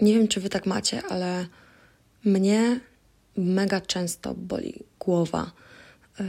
nie 0.00 0.14
wiem, 0.14 0.28
czy 0.28 0.40
wy 0.40 0.48
tak 0.48 0.66
macie, 0.66 1.02
ale 1.08 1.46
mnie 2.24 2.80
mega 3.36 3.80
często 3.80 4.34
boli 4.34 4.74
głowa 4.98 5.52
y, 6.20 6.24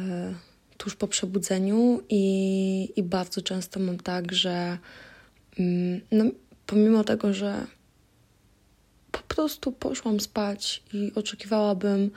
tuż 0.77 0.95
po 0.95 1.07
przebudzeniu 1.07 2.01
i, 2.09 2.93
i 2.95 3.03
bardzo 3.03 3.41
często 3.41 3.79
mam 3.79 3.97
tak, 3.97 4.33
że 4.33 4.77
y, 5.59 6.01
no, 6.11 6.25
pomimo 6.65 7.03
tego, 7.03 7.33
że 7.33 7.65
po 9.11 9.19
prostu 9.19 9.71
poszłam 9.71 10.19
spać 10.19 10.83
i 10.93 11.11
oczekiwałabym, 11.15 12.11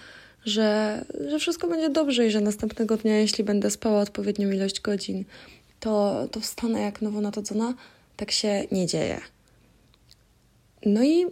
że, 0.44 1.04
że 1.28 1.38
wszystko 1.38 1.68
będzie 1.68 1.90
dobrze 1.90 2.26
i 2.26 2.30
że 2.30 2.40
następnego 2.40 2.96
dnia, 2.96 3.18
jeśli 3.18 3.44
będę 3.44 3.70
spała 3.70 4.00
odpowiednią 4.00 4.50
ilość 4.50 4.80
godzin, 4.80 5.24
to, 5.80 6.26
to 6.30 6.40
wstanę 6.40 6.80
jak 6.80 7.02
nowonarodzona. 7.02 7.74
Tak 8.16 8.30
się 8.30 8.64
nie 8.72 8.86
dzieje. 8.86 9.20
No 10.86 11.04
i 11.04 11.26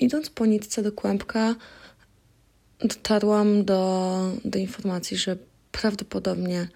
idąc 0.00 0.30
po 0.30 0.46
nitce 0.46 0.82
do 0.82 0.92
kłębka, 0.92 1.54
dotarłam 2.78 3.64
do, 3.64 4.32
do 4.44 4.58
informacji, 4.58 5.16
że 5.16 5.36
prawdopodobnie 5.72 6.68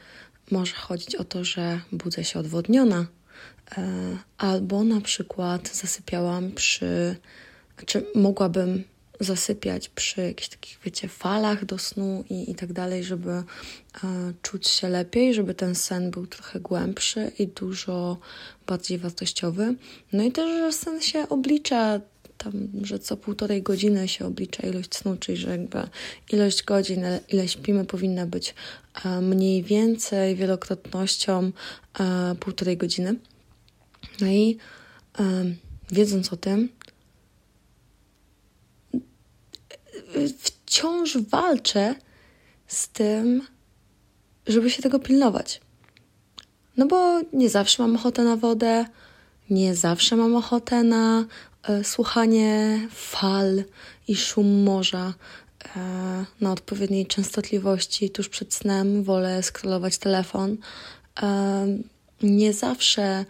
może 0.51 0.75
chodzić 0.75 1.15
o 1.15 1.25
to, 1.25 1.45
że 1.45 1.81
budzę 1.93 2.25
się 2.25 2.39
odwodniona, 2.39 3.07
e, 3.79 3.83
albo 4.39 4.85
na 4.85 5.01
przykład 5.01 5.77
zasypiałam 5.77 6.53
przy, 6.53 7.17
czy 7.87 8.07
mogłabym 8.15 8.85
zasypiać 9.20 9.88
przy 9.88 10.20
jakichś 10.20 10.48
takich, 10.48 10.79
wiecie, 10.84 11.09
falach 11.09 11.65
do 11.65 11.79
snu 11.79 12.24
i, 12.30 12.51
i 12.51 12.55
tak 12.55 12.73
dalej, 12.73 13.05
żeby 13.05 13.30
e, 13.30 13.45
czuć 14.43 14.69
się 14.69 14.88
lepiej, 14.88 15.34
żeby 15.34 15.55
ten 15.55 15.74
sen 15.74 16.10
był 16.10 16.27
trochę 16.27 16.60
głębszy 16.60 17.33
i 17.38 17.46
dużo 17.46 18.19
bardziej 18.66 18.98
wartościowy. 18.98 19.74
No 20.12 20.23
i 20.23 20.33
też, 20.33 20.51
że 20.51 20.73
sen 20.73 21.01
się 21.01 21.29
oblicza 21.29 22.01
tam, 22.45 22.69
że 22.83 22.98
co 22.98 23.16
półtorej 23.16 23.62
godziny 23.62 24.09
się 24.09 24.27
oblicza 24.27 24.62
ilość 24.62 24.95
snu, 24.95 25.16
czyli 25.16 25.38
że 25.38 25.51
jakby 25.51 25.79
ilość 26.32 26.62
godzin, 26.62 27.05
ile 27.29 27.49
śpimy, 27.49 27.84
powinna 27.84 28.27
być 28.27 28.55
e, 29.05 29.21
mniej 29.21 29.62
więcej 29.62 30.37
wielokrotnością 30.37 31.52
e, 32.01 32.34
półtorej 32.40 32.77
godziny. 32.77 33.15
No 34.21 34.27
i 34.27 34.59
e, 35.18 35.45
wiedząc 35.93 36.32
o 36.32 36.37
tym, 36.37 36.68
wciąż 40.38 41.18
walczę 41.18 41.95
z 42.66 42.88
tym, 42.88 43.43
żeby 44.46 44.70
się 44.70 44.82
tego 44.82 44.98
pilnować. 44.98 45.60
No 46.76 46.87
bo 46.87 47.20
nie 47.32 47.48
zawsze 47.48 47.82
mam 47.82 47.96
ochotę 47.96 48.24
na 48.24 48.37
wodę, 48.37 48.87
nie 49.51 49.74
zawsze 49.74 50.16
mam 50.16 50.37
ochotę 50.37 50.82
na 50.82 51.24
e, 51.62 51.84
słuchanie 51.84 52.80
fal 52.90 53.65
i 54.09 54.16
szum 54.16 54.62
morza 54.62 55.15
e, 55.76 56.24
na 56.40 56.52
odpowiedniej 56.52 57.06
częstotliwości 57.06 58.10
tuż 58.10 58.28
przed 58.28 58.54
snem. 58.54 59.04
Wolę 59.04 59.43
scrollować 59.43 59.98
telefon. 59.98 60.56
E, 61.23 61.66
nie 62.23 62.52
zawsze 62.52 63.24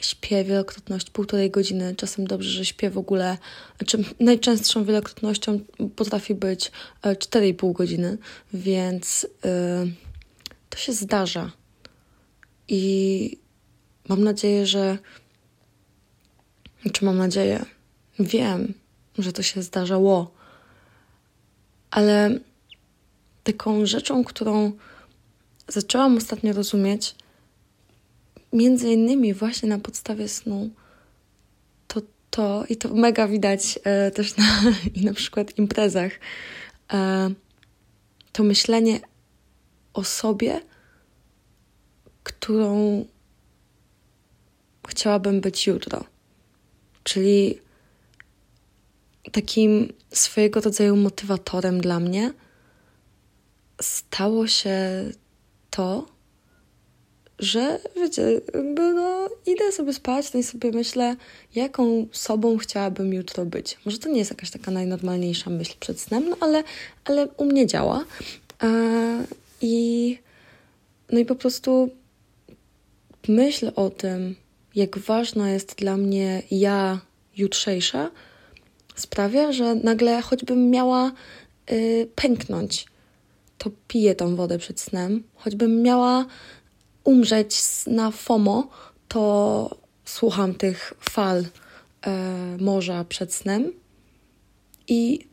śpię 0.00 0.44
wielokrotność 0.44 1.10
półtorej 1.10 1.50
godziny. 1.50 1.94
Czasem 1.96 2.26
dobrze, 2.26 2.50
że 2.50 2.64
śpię 2.64 2.90
w 2.90 2.98
ogóle. 2.98 3.38
Znaczy, 3.78 4.04
najczęstszą 4.20 4.84
wielokrotnością 4.84 5.60
potrafi 5.96 6.34
być 6.34 6.72
4,5 7.02 7.72
godziny, 7.72 8.18
więc 8.54 9.26
yy, 9.44 9.92
to 10.70 10.78
się 10.78 10.92
zdarza. 10.92 11.52
I 12.68 13.38
mam 14.08 14.24
nadzieję, 14.24 14.66
że. 14.66 14.98
Czy 16.82 16.82
znaczy, 16.82 17.04
mam 17.04 17.18
nadzieję? 17.18 17.64
Wiem, 18.18 18.74
że 19.18 19.32
to 19.32 19.42
się 19.42 19.62
zdarzało, 19.62 20.30
ale 21.90 22.38
taką 23.44 23.86
rzeczą, 23.86 24.24
którą 24.24 24.72
zaczęłam 25.68 26.16
ostatnio 26.16 26.52
rozumieć, 26.52 27.14
między 28.52 28.92
innymi 28.92 29.34
właśnie 29.34 29.68
na 29.68 29.78
podstawie 29.78 30.28
snu, 30.28 30.70
to 31.88 32.00
to, 32.30 32.64
i 32.68 32.76
to 32.76 32.94
mega 32.94 33.28
widać 33.28 33.78
e, 33.84 34.10
też 34.10 34.36
na, 34.36 34.62
i 34.94 35.04
na 35.04 35.14
przykład 35.14 35.58
imprezach, 35.58 36.12
e, 36.92 37.30
to 38.32 38.42
myślenie 38.42 39.00
o 39.94 40.04
sobie, 40.04 40.60
którą 42.22 43.04
chciałabym 44.88 45.40
być 45.40 45.66
jutro. 45.66 46.04
Czyli 47.02 47.60
takim 49.32 49.92
swojego 50.10 50.60
rodzaju 50.60 50.96
motywatorem 50.96 51.80
dla 51.80 52.00
mnie 52.00 52.32
stało 53.80 54.46
się 54.46 54.78
to, 55.70 56.06
że 57.40 57.78
wiecie, 57.96 58.22
jakby 58.54 58.92
no 58.94 59.28
idę 59.46 59.72
sobie 59.72 59.92
spać, 59.92 60.32
no 60.32 60.40
i 60.40 60.42
sobie 60.42 60.70
myślę, 60.72 61.16
jaką 61.54 62.06
sobą 62.12 62.58
chciałabym 62.58 63.14
jutro 63.14 63.44
być. 63.44 63.78
Może 63.84 63.98
to 63.98 64.08
nie 64.08 64.18
jest 64.18 64.30
jakaś 64.30 64.50
taka 64.50 64.70
najnormalniejsza 64.70 65.50
myśl 65.50 65.74
przed 65.80 66.00
snem, 66.00 66.28
no 66.28 66.36
ale, 66.40 66.64
ale 67.04 67.28
u 67.28 67.44
mnie 67.44 67.66
działa. 67.66 68.04
I 69.62 70.18
no 71.12 71.18
i 71.18 71.24
po 71.24 71.34
prostu 71.34 71.90
myśl 73.28 73.70
o 73.76 73.90
tym, 73.90 74.36
jak 74.74 74.98
ważna 74.98 75.50
jest 75.50 75.74
dla 75.74 75.96
mnie 75.96 76.42
ja 76.50 77.00
jutrzejsza, 77.36 78.10
sprawia, 78.96 79.52
że 79.52 79.74
nagle 79.74 80.22
choćbym 80.22 80.70
miała 80.70 81.12
y, 81.72 82.08
pęknąć, 82.14 82.86
to 83.58 83.70
piję 83.88 84.14
tą 84.14 84.36
wodę 84.36 84.58
przed 84.58 84.80
snem. 84.80 85.22
Choćbym 85.34 85.82
miała 85.82 86.26
umrzeć 87.04 87.56
na 87.86 88.10
FOMO, 88.10 88.68
to 89.08 89.76
słucham 90.04 90.54
tych 90.54 90.94
fal 91.10 91.44
e, 92.06 92.56
morza 92.60 93.04
przed 93.04 93.34
snem 93.34 93.72
i 94.88 95.28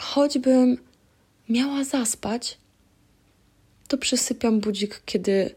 choćbym 0.00 0.78
miała 1.48 1.84
zaspać, 1.84 2.58
to 3.88 3.98
przysypiam 3.98 4.60
budzik, 4.60 5.02
kiedy, 5.04 5.54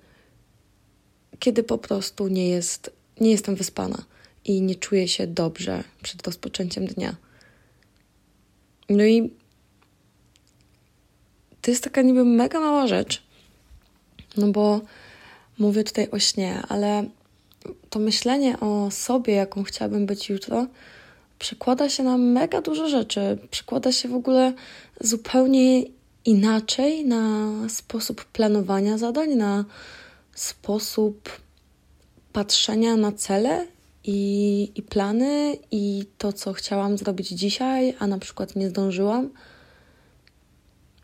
kiedy 1.39 1.63
po 1.63 1.77
prostu 1.77 2.27
nie, 2.27 2.49
jest, 2.49 2.91
nie 3.21 3.31
jestem 3.31 3.55
wyspana 3.55 4.03
i 4.45 4.61
nie 4.61 4.75
czuję 4.75 5.07
się 5.07 5.27
dobrze 5.27 5.83
przed 6.01 6.27
rozpoczęciem 6.27 6.85
dnia. 6.85 7.15
No 8.89 9.03
i 9.03 9.33
to 11.61 11.71
jest 11.71 11.83
taka 11.83 12.01
niby 12.01 12.25
mega 12.25 12.59
mała 12.59 12.87
rzecz, 12.87 13.23
no 14.37 14.47
bo 14.47 14.81
mówię 15.59 15.83
tutaj 15.83 16.09
o 16.11 16.19
śnie, 16.19 16.61
ale 16.69 17.03
to 17.89 17.99
myślenie 17.99 18.59
o 18.59 18.91
sobie, 18.91 19.33
jaką 19.33 19.63
chciałabym 19.63 20.05
być 20.05 20.29
jutro, 20.29 20.67
przekłada 21.39 21.89
się 21.89 22.03
na 22.03 22.17
mega 22.17 22.61
dużo 22.61 22.89
rzeczy. 22.89 23.37
Przekłada 23.51 23.91
się 23.91 24.09
w 24.09 24.15
ogóle 24.15 24.53
zupełnie 25.01 25.83
inaczej 26.25 27.05
na 27.05 27.49
sposób 27.69 28.25
planowania 28.25 28.97
zadań, 28.97 29.35
na 29.35 29.65
sposób 30.35 31.29
patrzenia 32.33 32.95
na 32.95 33.11
cele 33.11 33.67
i, 34.03 34.71
i 34.75 34.81
plany, 34.81 35.57
i 35.71 36.05
to, 36.17 36.33
co 36.33 36.53
chciałam 36.53 36.97
zrobić 36.97 37.27
dzisiaj, 37.27 37.95
a 37.99 38.07
na 38.07 38.19
przykład 38.19 38.55
nie 38.55 38.69
zdążyłam. 38.69 39.29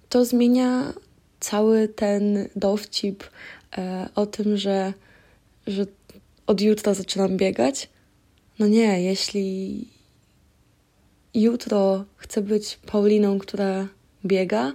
To 0.09 0.25
zmienia 0.25 0.93
cały 1.39 1.87
ten 1.87 2.49
dowcip 2.55 3.23
o 4.15 4.25
tym, 4.25 4.57
że, 4.57 4.93
że 5.67 5.85
od 6.47 6.61
jutra 6.61 6.93
zaczynam 6.93 7.37
biegać. 7.37 7.89
No 8.59 8.67
nie, 8.67 9.03
jeśli 9.03 9.87
jutro 11.33 12.05
chcę 12.17 12.41
być 12.41 12.79
Pauliną, 12.85 13.39
która 13.39 13.87
biega 14.25 14.73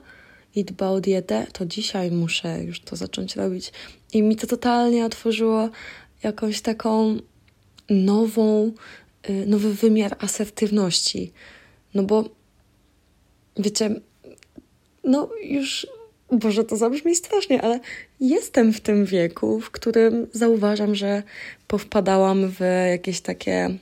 i 0.54 0.64
dba 0.64 0.88
o 0.88 1.00
dietę, 1.00 1.46
to 1.52 1.66
dzisiaj 1.66 2.10
muszę 2.10 2.64
już 2.64 2.81
to 2.81 2.96
zacząć 2.96 3.37
robić. 3.37 3.72
I 4.12 4.22
mi 4.22 4.37
to 4.37 4.46
totalnie 4.46 5.04
otworzyło 5.04 5.69
jakąś 6.22 6.60
taką 6.60 7.16
nową, 7.90 8.72
y, 9.31 9.46
nowy 9.46 9.75
wymiar 9.75 10.16
asertywności. 10.19 11.32
No 11.94 12.02
bo 12.02 12.25
wiecie, 13.56 14.00
no 15.04 15.28
już 15.43 15.87
Boże, 16.32 16.64
to 16.64 16.76
zabrzmi 16.76 17.14
strasznie, 17.14 17.62
ale 17.62 17.81
jestem 18.20 18.73
w 18.73 18.81
tym 18.81 19.05
wieku, 19.05 19.61
w 19.61 19.70
którym 19.70 20.26
zauważam, 20.32 20.94
że 20.94 21.23
powpadałam 21.67 22.49
w 22.49 22.61
jakieś 22.90 23.20
takie 23.20 23.78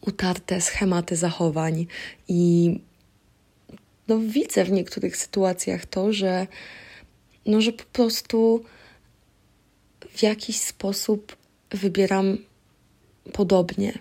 utarte 0.00 0.60
schematy 0.60 1.16
zachowań 1.16 1.86
i 2.28 2.70
no, 4.08 4.18
widzę 4.18 4.64
w 4.64 4.72
niektórych 4.72 5.16
sytuacjach 5.16 5.86
to, 5.86 6.12
że, 6.12 6.46
no, 7.46 7.60
że 7.60 7.72
po 7.72 7.84
prostu 7.84 8.64
w 10.10 10.22
jakiś 10.22 10.60
sposób 10.60 11.36
wybieram 11.70 12.38
podobnie. 13.32 13.98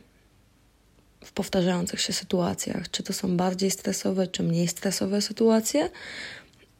w 1.25 1.31
powtarzających 1.31 2.01
się 2.01 2.13
sytuacjach, 2.13 2.91
czy 2.91 3.03
to 3.03 3.13
są 3.13 3.37
bardziej 3.37 3.71
stresowe, 3.71 4.27
czy 4.27 4.43
mniej 4.43 4.67
stresowe 4.67 5.21
sytuacje. 5.21 5.89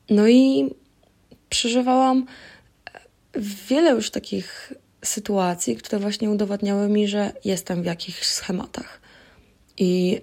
No 0.09 0.27
i 0.27 0.69
przeżywałam 1.49 2.25
wiele 3.69 3.91
już 3.91 4.11
takich 4.11 4.73
sytuacji, 5.05 5.75
które 5.75 5.99
właśnie 5.99 6.29
udowadniały 6.29 6.89
mi, 6.89 7.07
że 7.07 7.31
jestem 7.45 7.83
w 7.83 7.85
jakichś 7.85 8.23
schematach 8.23 9.01
i 9.77 10.21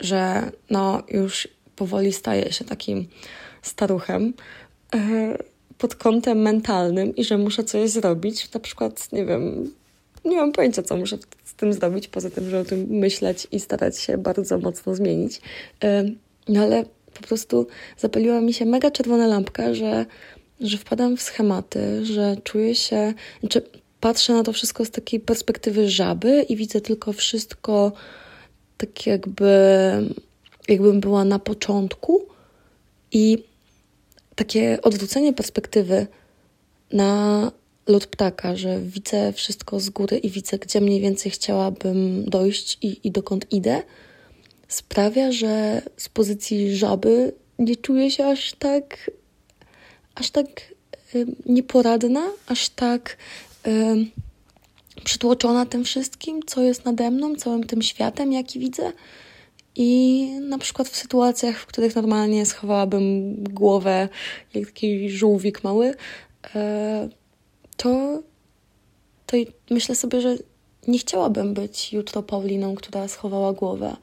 że 0.00 0.50
no 0.70 1.02
już 1.08 1.48
powoli 1.76 2.12
staję 2.12 2.52
się 2.52 2.64
takim 2.64 3.08
staruchem 3.62 4.34
e, 4.94 5.38
pod 5.78 5.94
kątem 5.94 6.38
mentalnym 6.38 7.16
i 7.16 7.24
że 7.24 7.38
muszę 7.38 7.64
coś 7.64 7.90
zrobić. 7.90 8.52
Na 8.52 8.60
przykład, 8.60 9.12
nie 9.12 9.24
wiem, 9.24 9.72
nie 10.24 10.36
mam 10.36 10.52
pojęcia, 10.52 10.82
co 10.82 10.96
muszę 10.96 11.18
z 11.44 11.54
tym 11.54 11.72
zrobić, 11.72 12.08
poza 12.08 12.30
tym, 12.30 12.50
że 12.50 12.60
o 12.60 12.64
tym 12.64 12.86
myśleć 12.90 13.46
i 13.52 13.60
starać 13.60 13.98
się 13.98 14.18
bardzo 14.18 14.58
mocno 14.58 14.94
zmienić. 14.94 15.40
E, 15.84 16.04
no 16.48 16.62
ale 16.62 16.84
po 17.14 17.22
prostu 17.22 17.66
zapaliła 17.98 18.40
mi 18.40 18.52
się 18.52 18.66
mega 18.66 18.90
czerwona 18.90 19.26
lampka, 19.26 19.74
że, 19.74 20.06
że 20.60 20.78
wpadam 20.78 21.16
w 21.16 21.22
schematy, 21.22 22.04
że 22.04 22.36
czuję 22.44 22.74
się, 22.74 23.14
znaczy 23.40 23.62
patrzę 24.00 24.32
na 24.32 24.42
to 24.42 24.52
wszystko 24.52 24.84
z 24.84 24.90
takiej 24.90 25.20
perspektywy 25.20 25.90
żaby 25.90 26.42
i 26.48 26.56
widzę 26.56 26.80
tylko 26.80 27.12
wszystko 27.12 27.92
tak 28.76 29.06
jakby 29.06 29.50
jakbym 30.68 31.00
była 31.00 31.24
na 31.24 31.38
początku 31.38 32.26
i 33.12 33.44
takie 34.34 34.78
odwrócenie 34.82 35.32
perspektywy 35.32 36.06
na 36.92 37.52
lot 37.86 38.06
ptaka, 38.06 38.56
że 38.56 38.80
widzę 38.80 39.32
wszystko 39.32 39.80
z 39.80 39.90
góry 39.90 40.18
i 40.18 40.30
widzę, 40.30 40.58
gdzie 40.58 40.80
mniej 40.80 41.00
więcej 41.00 41.32
chciałabym 41.32 42.24
dojść 42.24 42.78
i, 42.82 43.00
i 43.04 43.10
dokąd 43.10 43.52
idę, 43.52 43.82
sprawia, 44.68 45.32
że 45.32 45.82
z 45.96 46.08
pozycji 46.08 46.76
żaby 46.76 47.32
nie 47.58 47.76
czuję 47.76 48.10
się 48.10 48.26
aż 48.26 48.52
tak, 48.52 49.10
aż 50.14 50.30
tak 50.30 50.46
nieporadna, 51.46 52.30
aż 52.46 52.68
tak 52.68 53.16
przytłoczona 55.04 55.66
tym 55.66 55.84
wszystkim, 55.84 56.40
co 56.46 56.62
jest 56.62 56.84
nade 56.84 57.10
mną, 57.10 57.36
całym 57.36 57.64
tym 57.64 57.82
światem, 57.82 58.32
jaki 58.32 58.58
widzę. 58.58 58.92
I 59.76 60.30
na 60.40 60.58
przykład 60.58 60.88
w 60.88 60.96
sytuacjach, 60.96 61.58
w 61.58 61.66
których 61.66 61.96
normalnie 61.96 62.46
schowałabym 62.46 63.34
głowę 63.44 64.08
jak 64.54 64.66
taki 64.66 65.10
żółwik 65.10 65.64
mały, 65.64 65.94
e, 66.54 67.08
to, 67.76 68.22
to 69.26 69.36
myślę 69.70 69.94
sobie, 69.94 70.20
że 70.20 70.36
nie 70.88 70.98
chciałabym 70.98 71.54
być 71.54 71.92
jutro 71.92 72.22
Pauliną, 72.22 72.74
która 72.74 73.08
schowała 73.08 73.52
głowę. 73.52 73.96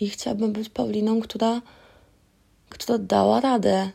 I 0.00 0.10
chciałabym 0.10 0.52
być 0.52 0.68
Pauliną, 0.68 1.20
która, 1.20 1.62
która 2.68 2.98
dała 2.98 3.40
radę, 3.40 3.90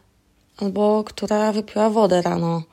albo 0.57 1.04
która 1.04 1.52
wypiła 1.52 1.90
wodę 1.90 2.22
rano 2.22 2.63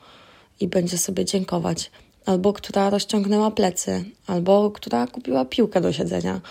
i 0.59 0.67
będzie 0.67 0.97
sobie 0.97 1.25
dziękować, 1.25 1.91
albo 2.25 2.53
która 2.53 2.89
rozciągnęła 2.89 3.51
plecy, 3.51 4.05
albo 4.27 4.71
która 4.71 5.07
kupiła 5.07 5.45
piłkę 5.45 5.81
do 5.81 5.93
siedzenia. 5.93 6.41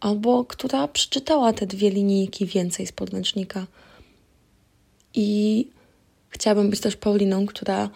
Albo 0.00 0.44
która 0.44 0.88
przeczytała 0.88 1.52
te 1.52 1.66
dwie 1.66 1.90
linijki 1.90 2.46
więcej 2.46 2.86
z 2.86 2.92
podręcznika. 2.92 3.66
I 5.14 5.66
chciałabym 6.28 6.70
być 6.70 6.80
też 6.80 6.96
Pauliną, 6.96 7.46
która 7.46 7.90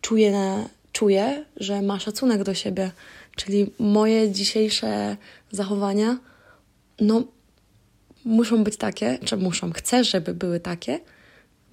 czuje, 0.00 0.64
czuje, 0.92 1.44
że 1.56 1.82
ma 1.82 2.00
szacunek 2.00 2.44
do 2.44 2.54
siebie. 2.54 2.90
Czyli 3.36 3.70
moje 3.78 4.30
dzisiejsze 4.30 5.16
zachowania, 5.50 6.18
no, 7.00 7.24
muszą 8.24 8.64
być 8.64 8.76
takie, 8.76 9.18
czy 9.24 9.36
muszą, 9.36 9.72
chcę, 9.72 10.04
żeby 10.04 10.34
były 10.34 10.60
takie, 10.60 11.00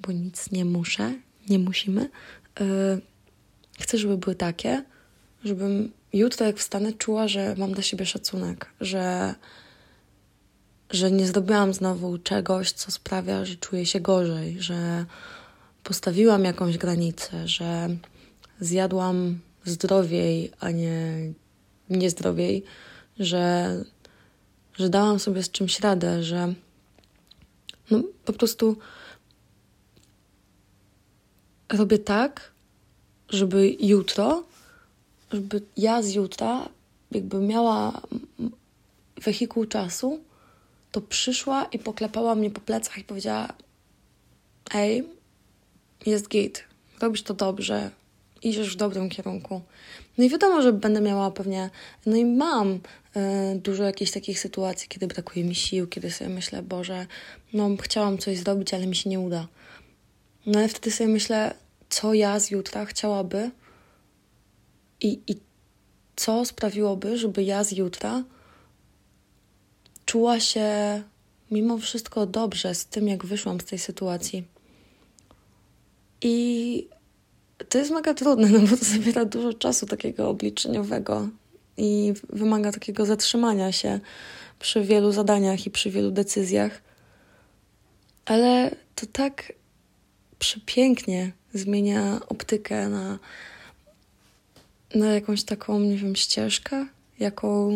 bo 0.02 0.12
nic 0.12 0.52
nie 0.52 0.66
muszę, 0.66 1.14
nie 1.50 1.60
musimy. 1.60 2.10
Yy, 2.60 3.02
chcę, 3.80 3.98
żeby 3.98 4.18
były 4.18 4.36
takie, 4.36 4.84
żebym 5.44 5.92
jutro, 6.14 6.46
jak 6.46 6.58
wstanę, 6.58 6.94
czuła, 6.94 7.28
że 7.28 7.56
mam 7.58 7.74
do 7.74 7.82
siebie 7.82 8.06
szacunek, 8.06 8.66
że 8.82 9.36
że 10.90 11.12
nie 11.12 11.28
zdobyłam 11.28 11.74
znowu 11.74 12.18
czegoś, 12.18 12.72
co 12.72 12.92
sprawia, 12.92 13.46
że 13.46 13.56
czuję 13.56 13.86
się 13.86 14.00
gorzej, 14.00 14.58
że 14.60 15.06
postawiłam 15.84 16.44
jakąś 16.44 16.78
granicę, 16.78 17.48
że 17.48 17.90
zjadłam 18.60 19.40
zdrowiej, 19.66 20.52
a 20.60 20.72
nie 20.72 21.18
niezdrowiej, 21.90 22.64
że, 23.20 23.76
że 24.78 24.90
dałam 24.90 25.20
sobie 25.20 25.44
z 25.44 25.52
czymś 25.52 25.80
radę, 25.80 26.24
że 26.24 26.54
no, 27.92 28.02
po 28.26 28.34
prostu 28.34 28.78
robię 31.70 32.00
tak, 32.00 32.52
żeby 33.30 33.76
jutro, 33.80 34.44
żeby 35.32 35.62
ja 35.78 36.02
z 36.02 36.14
jutra 36.14 36.70
jakby 37.12 37.40
miała 37.40 38.02
wehikuł 39.22 39.66
czasu, 39.66 40.20
to 40.92 41.02
przyszła 41.02 41.66
i 41.66 41.80
poklepała 41.80 42.36
mnie 42.36 42.52
po 42.52 42.62
plecach 42.62 42.98
i 42.98 43.04
powiedziała: 43.04 43.54
Ej, 44.74 45.10
jest 46.06 46.30
git, 46.30 46.64
robisz 47.02 47.24
to 47.24 47.34
dobrze, 47.34 47.92
idziesz 48.44 48.74
w 48.74 48.78
dobrym 48.78 49.10
kierunku. 49.10 49.62
No 50.18 50.24
i 50.24 50.30
wiadomo, 50.30 50.62
że 50.62 50.74
będę 50.74 51.02
miała 51.02 51.32
pewnie, 51.32 51.70
no 52.06 52.16
i 52.16 52.26
mam 52.26 52.74
y, 52.74 52.80
dużo 53.56 53.84
jakichś 53.84 54.12
takich 54.12 54.40
sytuacji, 54.40 54.90
kiedy 54.90 55.08
brakuje 55.08 55.46
mi 55.46 55.56
sił, 55.56 55.88
kiedy 55.88 56.12
sobie 56.12 56.30
myślę, 56.30 56.62
Boże, 56.62 57.08
no 57.54 57.70
chciałam 57.82 58.18
coś 58.18 58.38
zrobić, 58.38 58.74
ale 58.74 58.88
mi 58.88 58.96
się 58.96 59.10
nie 59.10 59.20
uda. 59.20 59.48
No 60.46 60.60
ale 60.60 60.68
wtedy 60.68 60.92
sobie 60.92 61.10
myślę, 61.10 61.54
co 61.90 62.14
ja 62.14 62.40
z 62.40 62.52
jutra 62.52 62.86
chciałaby 62.86 63.52
i, 65.02 65.20
i 65.28 65.36
co 66.16 66.46
sprawiłoby, 66.46 67.18
żeby 67.18 67.44
ja 67.44 67.64
z 67.64 67.72
jutra 67.72 68.24
czuła 70.06 70.40
się 70.40 70.68
mimo 71.52 71.78
wszystko 71.78 72.26
dobrze 72.26 72.76
z 72.76 72.86
tym, 72.86 73.08
jak 73.08 73.26
wyszłam 73.26 73.62
z 73.62 73.66
tej 73.66 73.80
sytuacji. 73.80 74.44
I 76.22 76.88
to 77.70 77.78
jest 77.78 77.92
mega 77.92 78.14
trudne, 78.14 78.50
no 78.60 78.60
bo 78.60 78.78
to 78.78 78.86
zabiera 78.86 79.26
dużo 79.26 79.54
czasu 79.54 79.86
takiego 79.86 80.30
obliczeniowego 80.30 81.30
i 81.78 82.14
wymaga 82.30 82.72
takiego 82.72 83.06
zatrzymania 83.06 83.72
się 83.72 84.00
przy 84.60 84.84
wielu 84.84 85.12
zadaniach 85.12 85.66
i 85.66 85.72
przy 85.72 85.92
wielu 85.92 86.12
decyzjach. 86.12 86.82
Ale 88.26 88.76
to 88.96 89.06
tak 89.06 89.54
przepięknie 90.40 91.32
zmienia 91.54 92.20
optykę 92.30 92.90
na, 92.90 93.20
na 94.96 95.14
jakąś 95.14 95.44
taką, 95.44 95.80
nie 95.80 95.98
wiem, 95.98 96.16
ścieżkę, 96.16 96.86
jaką, 97.20 97.72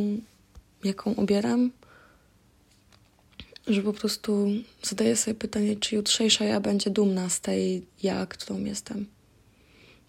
jaką 0.83 1.15
obieram 1.15 1.71
że 3.67 3.81
po 3.81 3.93
prostu 3.93 4.47
zadaję 4.83 5.15
sobie 5.15 5.35
pytanie, 5.35 5.75
czy 5.75 5.95
jutrzejsza 5.95 6.45
ja 6.45 6.59
będzie 6.59 6.89
dumna 6.89 7.29
z 7.29 7.41
tej 7.41 7.85
ja, 8.03 8.25
którą 8.25 8.59
jestem. 8.59 9.05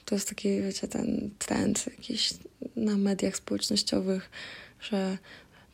To 0.05 0.15
jest 0.15 0.29
taki, 0.29 0.63
wiecie, 0.63 0.89
ten 0.89 1.31
trend 1.39 1.87
jakiś 1.87 2.35
na 2.77 2.97
mediach 2.97 3.37
społecznościowych, 3.37 4.31
że 4.81 5.19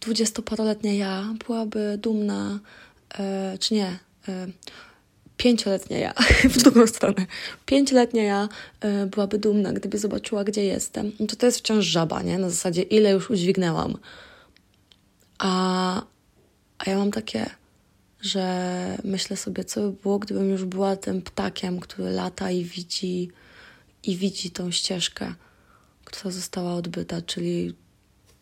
dwudziestoparoletnia 0.01 0.95
ja 0.95 1.35
byłaby 1.47 1.99
dumna, 2.03 2.59
e, 3.19 3.59
czy 3.61 3.75
nie, 3.75 3.99
e, 4.29 4.47
pięcioletnia 5.37 5.99
ja, 5.99 6.13
w 6.55 6.63
drugą 6.63 6.87
stronę, 6.87 7.27
pięcioletnia 7.67 8.23
ja 8.23 8.49
e, 8.81 9.07
byłaby 9.07 9.39
dumna, 9.39 9.73
gdyby 9.73 9.99
zobaczyła, 9.99 10.45
gdzie 10.45 10.65
jestem. 10.65 11.13
No 11.21 11.27
to 11.27 11.37
to 11.37 11.47
jest 11.47 11.59
wciąż 11.59 11.85
żaba, 11.85 12.23
nie? 12.23 12.39
Na 12.39 12.51
zasadzie, 12.51 12.83
ile 12.83 13.11
już 13.11 13.31
udźwignęłam. 13.31 13.99
A, 15.39 16.03
a 16.79 16.91
ja 16.91 16.99
mam 16.99 17.11
takie, 17.11 17.51
że 18.21 18.99
myślę 19.05 19.37
sobie, 19.37 19.65
co 19.65 19.81
by 19.81 19.93
było, 20.03 20.19
gdybym 20.19 20.51
już 20.51 20.65
była 20.65 20.97
tym 20.97 21.23
ptakiem, 21.23 21.81
który 21.81 22.11
lata 22.11 22.51
i 22.51 22.65
widzi, 22.65 23.31
i 24.09 24.17
widzi 24.17 24.50
tą 24.50 24.71
ścieżkę, 24.71 25.35
która 26.05 26.31
została 26.31 26.75
odbyta, 26.75 27.23
czyli 27.23 27.75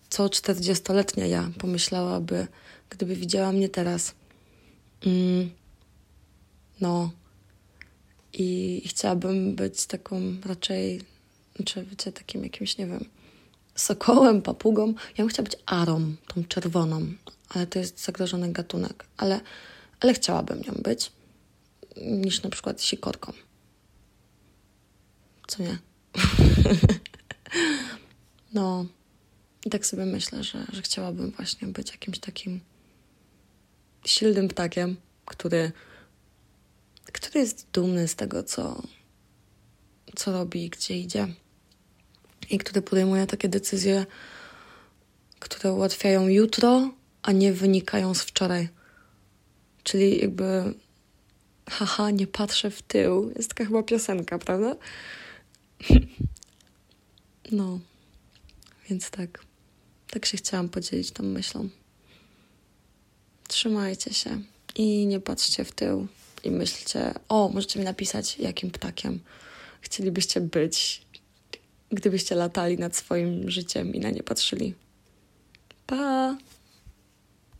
co 0.08 0.26
40-letnia 0.26 1.26
ja 1.26 1.50
pomyślałaby, 1.58 2.46
gdyby 2.90 3.16
widziała 3.16 3.52
mnie 3.52 3.68
teraz. 3.68 4.14
Mm, 5.06 5.50
no. 6.80 7.10
I, 8.32 8.82
chciałabym 8.86 9.54
być 9.54 9.86
taką 9.86 10.20
raczej, 10.44 11.00
czy 11.64 11.84
wiecie, 11.84 12.12
takim 12.12 12.42
jakimś, 12.42 12.78
nie 12.78 12.86
wiem, 12.86 13.04
sokołem, 13.74 14.42
papugą. 14.42 14.86
Ja 14.86 15.16
bym 15.24 15.28
chciała 15.28 15.44
być 15.44 15.58
arą, 15.66 16.14
tą 16.34 16.44
czerwoną, 16.44 17.06
ale 17.48 17.66
to 17.66 17.78
jest 17.78 18.04
zagrożony 18.04 18.52
gatunek. 18.52 19.06
Ale, 19.16 19.40
ale 20.00 20.14
chciałabym 20.14 20.60
nią 20.60 20.74
być, 20.82 21.12
niż 21.96 22.42
na 22.42 22.50
przykład 22.50 22.82
sikorką. 22.82 23.32
Co 25.46 25.62
nie? 25.62 25.78
no. 28.54 28.86
I 29.66 29.70
tak 29.70 29.86
sobie 29.86 30.06
myślę, 30.06 30.44
że, 30.44 30.66
że 30.72 30.82
chciałabym 30.82 31.30
właśnie 31.30 31.68
być 31.68 31.90
jakimś 31.90 32.18
takim 32.18 32.60
silnym 34.04 34.48
ptakiem, 34.48 34.96
który, 35.24 35.72
który 37.12 37.40
jest 37.40 37.66
dumny 37.72 38.08
z 38.08 38.14
tego, 38.14 38.42
co, 38.42 38.82
co 40.16 40.32
robi 40.32 40.64
i 40.64 40.70
gdzie 40.70 40.98
idzie. 40.98 41.28
I 42.50 42.58
który 42.58 42.82
podejmuje 42.82 43.26
takie 43.26 43.48
decyzje, 43.48 44.06
które 45.38 45.72
ułatwiają 45.72 46.28
jutro, 46.28 46.90
a 47.22 47.32
nie 47.32 47.52
wynikają 47.52 48.14
z 48.14 48.22
wczoraj. 48.22 48.68
Czyli 49.82 50.20
jakby 50.20 50.74
haha, 51.70 52.10
nie 52.10 52.26
patrzę 52.26 52.70
w 52.70 52.82
tył. 52.82 53.32
Jest 53.36 53.48
taka 53.48 53.64
chyba 53.64 53.82
piosenka, 53.82 54.38
prawda? 54.38 54.76
No, 57.52 57.80
więc 58.90 59.10
tak. 59.10 59.44
Tak 60.10 60.26
się 60.26 60.36
chciałam 60.36 60.68
podzielić 60.68 61.10
tą 61.10 61.24
myślą. 61.24 61.68
Trzymajcie 63.48 64.14
się 64.14 64.42
i 64.74 65.06
nie 65.06 65.20
patrzcie 65.20 65.64
w 65.64 65.72
tył 65.72 66.06
i 66.44 66.50
myślcie, 66.50 67.14
o, 67.28 67.48
możecie 67.48 67.78
mi 67.78 67.84
napisać, 67.84 68.38
jakim 68.38 68.70
ptakiem 68.70 69.20
chcielibyście 69.80 70.40
być, 70.40 71.02
gdybyście 71.90 72.34
latali 72.34 72.78
nad 72.78 72.96
swoim 72.96 73.50
życiem 73.50 73.94
i 73.94 74.00
na 74.00 74.10
nie 74.10 74.22
patrzyli. 74.22 74.74
Pa! 75.86 76.36